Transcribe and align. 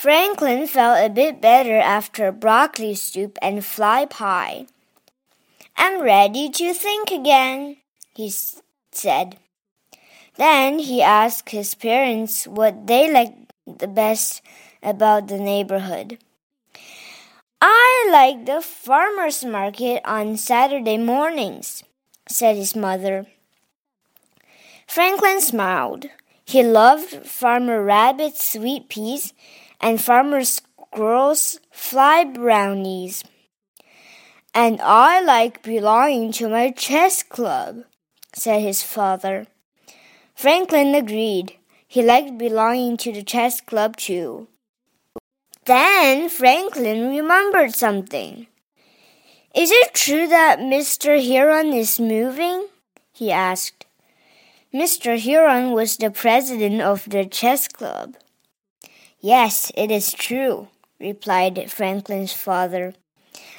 Franklin 0.00 0.66
felt 0.66 1.04
a 1.04 1.10
bit 1.10 1.42
better 1.42 1.76
after 1.76 2.32
broccoli 2.32 2.94
soup 2.94 3.36
and 3.42 3.62
fly 3.62 4.06
pie. 4.06 4.64
I'm 5.76 6.00
ready 6.00 6.48
to 6.48 6.72
think 6.72 7.10
again, 7.10 7.76
he 8.14 8.32
said. 8.92 9.36
Then 10.36 10.78
he 10.78 11.02
asked 11.02 11.50
his 11.50 11.74
parents 11.74 12.46
what 12.46 12.86
they 12.86 13.12
liked 13.12 13.52
the 13.66 13.88
best 13.88 14.40
about 14.82 15.28
the 15.28 15.36
neighborhood. 15.36 16.16
I 17.60 18.08
like 18.10 18.46
the 18.46 18.62
farmer's 18.62 19.44
market 19.44 20.00
on 20.06 20.38
Saturday 20.38 20.96
mornings, 20.96 21.84
said 22.26 22.56
his 22.56 22.74
mother. 22.74 23.26
Franklin 24.86 25.42
smiled. 25.42 26.06
He 26.46 26.62
loved 26.62 27.26
Farmer 27.26 27.84
Rabbit's 27.84 28.42
sweet 28.42 28.88
peas 28.88 29.34
and 29.80 30.00
Farmer 30.00 30.44
Squirrel's 30.44 31.60
fly 31.70 32.24
brownies. 32.24 33.24
And 34.54 34.80
I 34.82 35.20
like 35.20 35.62
belonging 35.62 36.32
to 36.32 36.48
my 36.48 36.70
chess 36.70 37.22
club, 37.22 37.84
said 38.34 38.62
his 38.62 38.82
father. 38.82 39.46
Franklin 40.34 40.94
agreed. 40.94 41.56
He 41.86 42.02
liked 42.02 42.38
belonging 42.38 42.96
to 42.98 43.12
the 43.12 43.22
chess 43.22 43.60
club 43.60 43.96
too. 43.96 44.48
Then 45.66 46.28
Franklin 46.28 47.08
remembered 47.08 47.74
something. 47.74 48.46
Is 49.54 49.70
it 49.70 49.94
true 49.94 50.26
that 50.28 50.60
Mr. 50.60 51.24
Heron 51.24 51.72
is 51.72 52.00
moving? 52.00 52.68
he 53.12 53.30
asked. 53.30 53.86
Mr. 54.72 55.20
Heron 55.20 55.72
was 55.72 55.96
the 55.96 56.10
president 56.10 56.80
of 56.80 57.08
the 57.08 57.24
chess 57.26 57.66
club. 57.66 58.16
Yes, 59.20 59.70
it 59.76 59.90
is 59.90 60.14
true, 60.14 60.68
replied 60.98 61.70
Franklin's 61.70 62.32
father. 62.32 62.94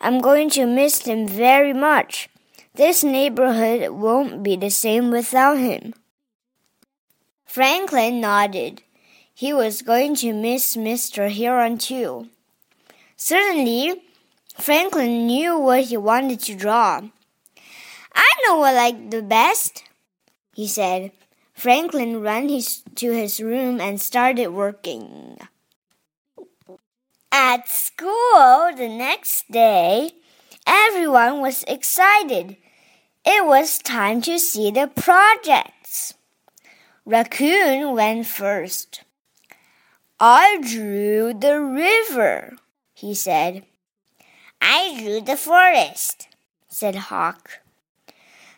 I'm 0.00 0.20
going 0.20 0.50
to 0.50 0.66
miss 0.66 1.06
him 1.06 1.28
very 1.28 1.72
much. 1.72 2.28
This 2.74 3.04
neighborhood 3.04 3.90
won't 3.90 4.42
be 4.42 4.56
the 4.56 4.70
same 4.70 5.12
without 5.12 5.58
him. 5.58 5.94
Franklin 7.46 8.20
nodded. 8.20 8.82
He 9.32 9.52
was 9.52 9.82
going 9.82 10.16
to 10.16 10.32
miss 10.32 10.74
Mr. 10.74 11.30
Heron 11.30 11.78
too. 11.78 12.28
Certainly, 13.16 14.02
Franklin 14.58 15.26
knew 15.28 15.56
what 15.56 15.84
he 15.84 15.96
wanted 15.96 16.40
to 16.40 16.56
draw. 16.56 17.00
I 18.12 18.30
know 18.44 18.58
what 18.58 18.74
I 18.74 18.90
like 18.90 19.10
the 19.10 19.22
best, 19.22 19.84
he 20.52 20.66
said. 20.66 21.12
Franklin 21.54 22.20
ran 22.20 22.48
his, 22.48 22.82
to 22.96 23.12
his 23.12 23.40
room 23.40 23.80
and 23.80 24.00
started 24.00 24.48
working. 24.48 25.38
At 27.32 27.68
school 27.68 28.70
the 28.76 28.88
next 28.88 29.50
day, 29.50 30.10
everyone 30.66 31.40
was 31.40 31.64
excited. 31.64 32.56
It 33.24 33.46
was 33.46 33.78
time 33.78 34.20
to 34.22 34.38
see 34.38 34.70
the 34.70 34.88
projects. 34.88 36.14
Raccoon 37.06 37.94
went 37.94 38.26
first. 38.26 39.02
I 40.20 40.58
drew 40.60 41.34
the 41.34 41.60
river, 41.60 42.56
he 42.92 43.14
said. 43.14 43.64
I 44.60 44.96
drew 44.98 45.20
the 45.20 45.36
forest, 45.36 46.28
said 46.68 46.94
Hawk. 46.94 47.60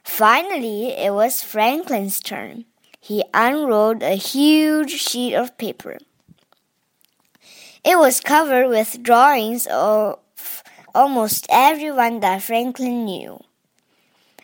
Finally, 0.04 0.92
it 0.92 1.12
was 1.12 1.42
Franklin's 1.42 2.20
turn. 2.20 2.64
He 3.06 3.22
unrolled 3.32 4.02
a 4.02 4.16
huge 4.16 4.90
sheet 4.90 5.36
of 5.36 5.56
paper. 5.56 5.98
It 7.84 7.96
was 8.00 8.18
covered 8.18 8.66
with 8.66 9.00
drawings 9.00 9.68
of 9.68 10.18
almost 10.92 11.46
everyone 11.48 12.18
that 12.18 12.42
Franklin 12.42 13.04
knew. 13.04 13.38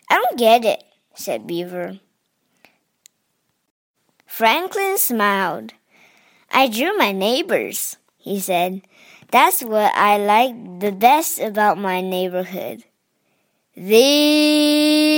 I 0.09 0.15
don't 0.15 0.39
get 0.39 0.63
it, 0.63 0.81
said 1.13 1.45
Beaver. 1.45 1.99
Franklin 4.25 4.97
smiled. 4.97 5.73
I 6.49 6.69
drew 6.69 6.95
my 6.95 7.11
neighbors, 7.11 7.97
he 8.15 8.39
said. 8.39 8.83
That's 9.29 9.61
what 9.61 9.91
I 9.93 10.15
like 10.15 10.79
the 10.79 10.93
best 10.93 11.37
about 11.37 11.77
my 11.77 11.99
neighborhood. 11.99 12.85
The. 13.75 15.12